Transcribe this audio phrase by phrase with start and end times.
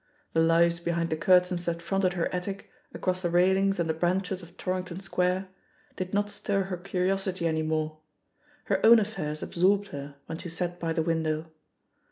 [0.33, 3.93] The lives be hind the curtains that fronted her attic, across the railings and the
[3.93, 5.49] branches of Torrington Square,
[5.95, 7.99] did not stir her curiosity any more:
[8.63, 11.51] her own affairs absorbed her when she sat by the window.